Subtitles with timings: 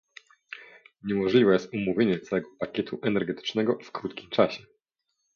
[1.03, 4.63] Niemożliwe jest omówienie całego pakietu energetycznego w krótkim czasie